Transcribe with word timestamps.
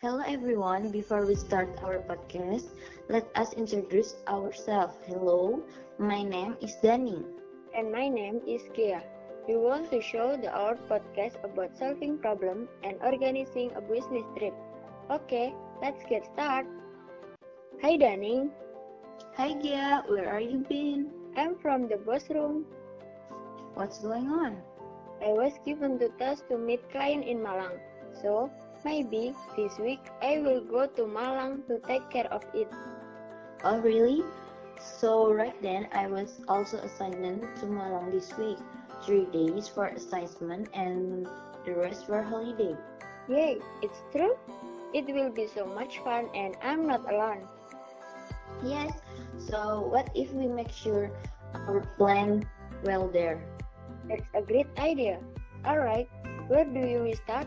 Hello 0.00 0.22
everyone, 0.22 0.90
before 0.94 1.26
we 1.26 1.34
start 1.34 1.74
our 1.82 1.98
podcast, 1.98 2.70
let 3.08 3.26
us 3.34 3.52
introduce 3.54 4.14
ourselves. 4.28 4.94
Hello, 5.02 5.58
my 5.98 6.22
name 6.22 6.54
is 6.62 6.76
Dani. 6.78 7.26
And 7.74 7.90
my 7.90 8.06
name 8.06 8.38
is 8.46 8.62
Kia. 8.74 9.02
We 9.48 9.56
want 9.56 9.90
to 9.90 10.00
show 10.00 10.36
the 10.36 10.54
our 10.54 10.78
podcast 10.86 11.42
about 11.42 11.74
solving 11.76 12.16
problem 12.18 12.68
and 12.84 12.94
organizing 13.02 13.74
a 13.74 13.80
business 13.82 14.22
trip. 14.38 14.54
Okay, 15.10 15.52
let's 15.82 16.06
get 16.06 16.30
started. 16.30 16.70
Hi 17.82 17.98
Dani. 17.98 18.54
Hi 19.34 19.58
Gia, 19.58 20.06
where 20.06 20.30
are 20.30 20.40
you 20.40 20.62
been? 20.70 21.10
I'm 21.34 21.58
from 21.58 21.88
the 21.90 21.98
boss 21.98 22.30
room. 22.30 22.70
What's 23.74 23.98
going 23.98 24.30
on? 24.30 24.62
I 25.26 25.34
was 25.34 25.58
given 25.66 25.98
the 25.98 26.14
task 26.22 26.46
to 26.54 26.56
meet 26.56 26.86
client 26.94 27.26
in 27.26 27.42
Malang. 27.42 27.82
So, 28.22 28.46
maybe 28.84 29.34
this 29.56 29.78
week 29.78 30.00
I 30.22 30.38
will 30.38 30.60
go 30.60 30.86
to 30.86 31.02
Malang 31.06 31.66
to 31.66 31.78
take 31.86 32.08
care 32.10 32.28
of 32.32 32.44
it. 32.54 32.68
Oh 33.64 33.78
really? 33.78 34.22
So 34.78 35.32
right 35.32 35.56
then 35.62 35.88
I 35.92 36.06
was 36.06 36.40
also 36.48 36.78
assigned 36.78 37.42
to 37.60 37.64
Malang 37.66 38.10
this 38.12 38.30
week. 38.38 38.58
Three 39.02 39.26
days 39.30 39.68
for 39.68 39.86
assignment 39.86 40.68
and 40.74 41.26
the 41.64 41.74
rest 41.74 42.06
for 42.06 42.22
holiday. 42.22 42.74
Yay, 43.28 43.58
it's 43.82 44.00
true? 44.10 44.34
It 44.94 45.06
will 45.06 45.30
be 45.30 45.46
so 45.46 45.66
much 45.66 45.98
fun 46.00 46.30
and 46.34 46.56
I'm 46.62 46.86
not 46.86 47.04
alone. 47.06 47.46
Yes, 48.64 48.90
so 49.38 49.86
what 49.86 50.10
if 50.14 50.32
we 50.32 50.48
make 50.48 50.70
sure 50.72 51.10
our 51.54 51.86
plan 51.96 52.42
well 52.82 53.06
there? 53.06 53.38
That's 54.08 54.26
a 54.34 54.42
great 54.42 54.66
idea. 54.78 55.20
Alright, 55.66 56.08
where 56.48 56.64
do 56.64 56.80
you 56.80 57.14
start? 57.14 57.46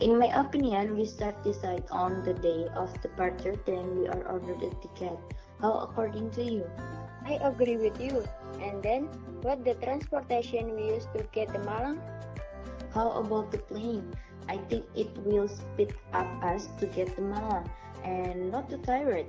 In 0.00 0.18
my 0.18 0.32
opinion, 0.32 0.96
we 0.96 1.04
start 1.04 1.36
decide 1.44 1.84
on 1.90 2.24
the 2.24 2.32
day 2.32 2.66
of 2.74 2.88
departure, 3.02 3.54
then 3.66 4.00
we 4.00 4.08
are 4.08 4.24
ordered 4.32 4.62
a 4.64 4.72
ticket. 4.80 5.18
How 5.60 5.84
according 5.84 6.30
to 6.40 6.42
you? 6.42 6.64
I 7.26 7.36
agree 7.44 7.76
with 7.76 8.00
you. 8.00 8.24
And 8.62 8.82
then, 8.82 9.12
what 9.44 9.62
the 9.62 9.74
transportation 9.74 10.74
we 10.74 10.96
use 10.96 11.04
to 11.12 11.22
get 11.36 11.52
to 11.52 11.60
Malang? 11.60 12.00
How 12.94 13.12
about 13.12 13.52
the 13.52 13.58
plane? 13.58 14.16
I 14.48 14.56
think 14.72 14.86
it 14.96 15.12
will 15.18 15.48
speed 15.48 15.92
up 16.14 16.28
us 16.42 16.68
to 16.80 16.86
get 16.86 17.14
to 17.16 17.20
Malang 17.20 17.68
and 18.02 18.50
not 18.50 18.70
too 18.70 18.78
tired. 18.78 19.26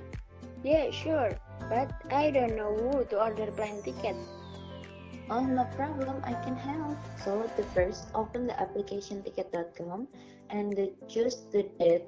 Yeah, 0.64 0.90
sure. 0.92 1.36
But 1.68 1.92
I 2.12 2.32
don't 2.32 2.56
know 2.56 2.72
who 2.80 3.04
to 3.12 3.20
order 3.20 3.52
plane 3.52 3.84
ticket. 3.84 4.16
Oh, 5.32 5.40
no 5.40 5.64
problem. 5.80 6.20
I 6.28 6.36
can 6.44 6.58
help. 6.58 7.00
So, 7.24 7.48
the 7.56 7.64
first, 7.72 8.12
open 8.14 8.48
the 8.48 8.60
application 8.60 9.24
tiket.com 9.24 10.10
and 10.50 10.76
choose 11.08 11.48
the 11.56 11.64
date, 11.80 12.04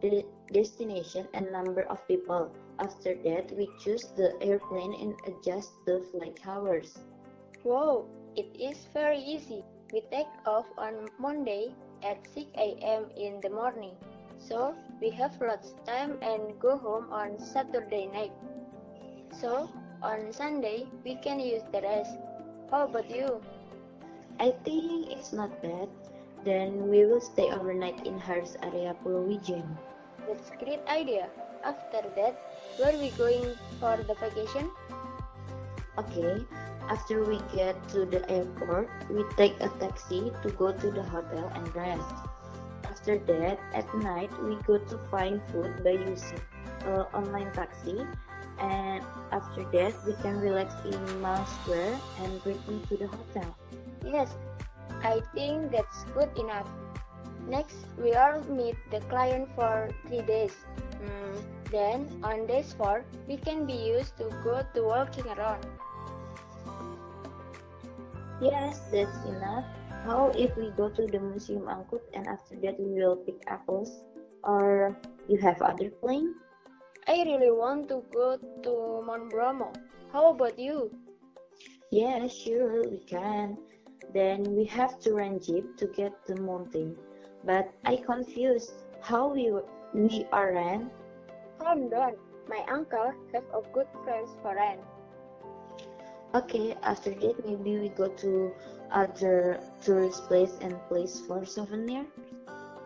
the 0.00 0.24
destination, 0.50 1.28
and 1.34 1.52
number 1.52 1.84
of 1.92 2.00
people. 2.08 2.48
After 2.80 3.12
that, 3.28 3.52
we 3.52 3.68
choose 3.76 4.08
the 4.16 4.32
airplane 4.40 4.96
and 4.96 5.12
adjust 5.28 5.68
the 5.84 6.00
flight 6.10 6.40
hours. 6.48 6.96
Wow, 7.62 8.08
it 8.40 8.48
is 8.56 8.88
very 8.96 9.20
easy. 9.20 9.62
We 9.92 10.00
take 10.10 10.32
off 10.46 10.64
on 10.78 11.12
Monday 11.20 11.76
at 12.02 12.24
6 12.32 12.56
a.m. 12.56 13.12
in 13.20 13.44
the 13.44 13.50
morning. 13.50 13.92
So, 14.40 14.74
we 14.98 15.10
have 15.10 15.36
lots 15.44 15.76
of 15.76 15.84
time 15.84 16.16
and 16.22 16.58
go 16.58 16.78
home 16.78 17.12
on 17.12 17.38
Saturday 17.38 18.08
night. 18.08 18.32
So, 19.28 19.68
on 20.00 20.32
Sunday, 20.32 20.88
we 21.04 21.20
can 21.20 21.38
use 21.38 21.62
the 21.70 21.82
rest. 21.82 22.16
How 22.72 22.88
about 22.88 23.04
you? 23.12 23.36
I 24.40 24.56
think 24.64 25.12
it's 25.12 25.36
not 25.36 25.52
bad. 25.60 25.92
Then 26.40 26.88
we 26.88 27.04
will 27.04 27.20
stay 27.20 27.52
overnight 27.52 28.06
in 28.08 28.16
Harz 28.16 28.56
area 28.64 28.96
Pulau 29.04 29.28
Wijen. 29.28 29.76
That's 30.24 30.48
a 30.48 30.56
great 30.56 30.80
idea. 30.88 31.28
After 31.68 32.00
that, 32.16 32.32
where 32.80 32.96
we 32.96 33.12
going 33.20 33.52
for 33.76 34.00
the 34.00 34.16
vacation? 34.16 34.72
Okay, 36.00 36.48
after 36.88 37.20
we 37.28 37.44
get 37.52 37.76
to 37.92 38.08
the 38.08 38.24
airport, 38.32 38.88
we 39.12 39.20
take 39.36 39.52
a 39.60 39.68
taxi 39.76 40.32
to 40.40 40.48
go 40.56 40.72
to 40.72 40.88
the 40.88 41.04
hotel 41.04 41.52
and 41.52 41.68
rest. 41.76 42.24
After 42.88 43.20
that, 43.20 43.60
at 43.76 43.84
night, 44.00 44.32
we 44.40 44.56
go 44.64 44.80
to 44.80 44.96
find 45.12 45.44
food 45.52 45.84
by 45.84 46.00
using 46.00 46.40
uh, 46.88 47.04
online 47.12 47.52
taxi. 47.52 48.00
And 48.62 49.02
after 49.32 49.66
that, 49.74 49.92
we 50.06 50.14
can 50.22 50.38
relax 50.38 50.72
in 50.86 51.20
Mall 51.20 51.44
Square 51.62 51.98
and 52.22 52.46
return 52.46 52.78
to 52.88 52.96
the 52.96 53.08
hotel. 53.10 53.56
Yes, 54.06 54.30
I 55.02 55.20
think 55.34 55.72
that's 55.72 56.04
good 56.14 56.30
enough. 56.38 56.70
Next, 57.48 57.74
we 57.98 58.14
all 58.14 58.40
meet 58.46 58.76
the 58.92 59.00
client 59.10 59.48
for 59.56 59.90
three 60.06 60.22
days. 60.22 60.54
Mm, 61.02 61.42
then, 61.74 62.06
on 62.22 62.46
days 62.46 62.72
four, 62.78 63.04
we 63.26 63.36
can 63.36 63.66
be 63.66 63.74
used 63.74 64.16
to 64.18 64.30
go 64.44 64.62
to 64.62 64.82
walking 64.82 65.26
around. 65.26 65.66
Yes, 68.40 68.78
that's 68.92 69.18
enough. 69.26 69.66
How 70.06 70.30
if 70.38 70.54
we 70.56 70.70
go 70.76 70.88
to 70.88 71.06
the 71.06 71.18
Museum 71.18 71.66
Angkut 71.66 72.02
and 72.14 72.26
after 72.26 72.54
that 72.62 72.78
we 72.78 72.94
will 72.94 73.16
pick 73.16 73.42
apples? 73.46 73.90
Or 74.42 74.96
you 75.28 75.38
have 75.38 75.62
other 75.62 75.90
plan? 75.90 76.34
I 77.08 77.22
really 77.26 77.50
want 77.50 77.88
to 77.88 78.04
go 78.12 78.38
to 78.38 79.02
Mount 79.04 79.30
Bromo. 79.30 79.72
How 80.12 80.30
about 80.30 80.58
you? 80.58 80.90
Yeah, 81.90 82.28
sure, 82.28 82.88
we 82.88 82.98
can. 82.98 83.58
Then 84.14 84.54
we 84.54 84.64
have 84.66 85.00
to 85.00 85.14
rent 85.14 85.42
jeep 85.42 85.76
to 85.78 85.86
get 85.88 86.12
the 86.26 86.36
mountain. 86.36 86.96
But 87.44 87.72
I 87.84 87.96
confused 87.96 88.72
how 89.00 89.28
we 89.28 89.50
we 89.92 90.26
are 90.32 90.54
rent. 90.54 90.92
Calm 91.58 91.88
down. 91.90 92.14
My 92.48 92.64
uncle 92.70 93.12
have 93.34 93.44
a 93.50 93.62
good 93.72 93.88
friends 94.04 94.30
for 94.40 94.54
rent. 94.54 94.80
Okay, 96.34 96.76
after 96.82 97.10
that 97.10 97.44
maybe 97.44 97.78
we 97.78 97.88
go 97.88 98.08
to 98.08 98.54
other 98.90 99.60
tourist 99.84 100.28
place 100.28 100.56
and 100.60 100.78
place 100.88 101.20
for 101.26 101.44
souvenir. 101.44 102.06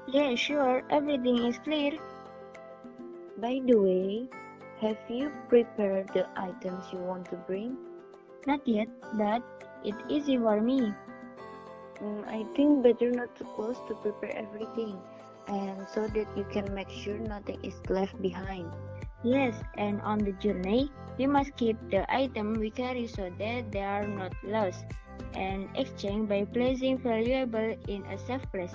Yeah, 0.08 0.34
sure. 0.36 0.82
Everything 0.90 1.44
is 1.44 1.58
clear. 1.58 1.98
By 3.38 3.60
the 3.64 3.76
way, 3.76 4.28
have 4.80 4.98
you 5.08 5.30
prepared 5.48 6.08
the 6.14 6.26
items 6.36 6.84
you 6.92 6.98
want 6.98 7.26
to 7.30 7.36
bring? 7.36 7.76
Not 8.46 8.66
yet, 8.66 8.88
but 9.14 9.42
It's 9.84 10.02
easy 10.08 10.36
for 10.38 10.60
me. 10.60 10.92
Mm, 12.00 12.26
I 12.26 12.42
think 12.56 12.82
better 12.82 13.10
not 13.12 13.36
too 13.36 13.44
close 13.54 13.78
to 13.88 13.94
prepare 13.94 14.34
everything, 14.34 14.98
and 15.46 15.86
so 15.86 16.08
that 16.08 16.26
you 16.36 16.44
can 16.50 16.66
make 16.74 16.90
sure 16.90 17.18
nothing 17.18 17.62
is 17.62 17.78
left 17.88 18.20
behind. 18.20 18.72
Yes, 19.22 19.54
and 19.76 20.00
on 20.02 20.18
the 20.18 20.32
journey, 20.42 20.90
we 21.18 21.26
must 21.26 21.54
keep 21.56 21.76
the 21.90 22.02
item 22.12 22.54
we 22.54 22.70
carry 22.70 23.06
so 23.06 23.30
that 23.38 23.70
they 23.70 23.84
are 23.84 24.06
not 24.06 24.32
lost 24.42 24.84
and 25.34 25.68
exchange 25.76 26.28
by 26.28 26.44
placing 26.44 26.98
valuable 26.98 27.76
in 27.86 28.02
a 28.06 28.18
safe 28.18 28.44
place 28.50 28.74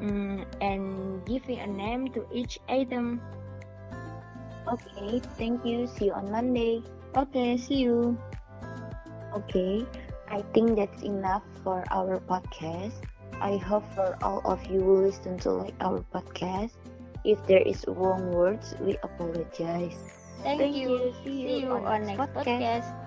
mm, 0.00 0.44
and 0.60 1.24
giving 1.26 1.60
a 1.60 1.66
name 1.66 2.08
to 2.12 2.26
each 2.32 2.58
item. 2.68 3.20
Okay, 4.64 5.20
thank 5.36 5.64
you. 5.64 5.86
See 5.86 6.06
you 6.06 6.14
on 6.16 6.30
Monday. 6.30 6.82
Okay, 7.16 7.56
see 7.56 7.84
you. 7.84 8.16
Okay, 9.34 9.84
I 10.30 10.42
think 10.54 10.76
that's 10.76 11.02
enough 11.02 11.42
for 11.62 11.84
our 11.90 12.20
podcast. 12.24 12.94
I 13.40 13.56
hope 13.58 13.84
for 13.94 14.16
all 14.22 14.40
of 14.44 14.64
you 14.66 14.80
who 14.80 15.04
listen 15.04 15.38
to 15.44 15.50
like 15.52 15.76
our 15.80 16.00
podcast. 16.14 16.72
If 17.24 17.44
there 17.46 17.62
is 17.62 17.84
wrong 17.88 18.32
words, 18.32 18.74
we 18.80 18.96
apologize. 19.02 19.98
Thank, 20.42 20.60
Thank 20.60 20.76
you. 20.76 20.88
you. 20.88 21.14
See 21.24 21.60
you, 21.60 21.72
on 21.72 22.06
next 22.06 22.32
podcast. 22.32 23.03